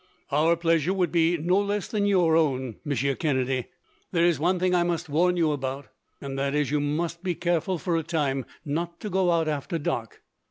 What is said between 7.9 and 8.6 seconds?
a time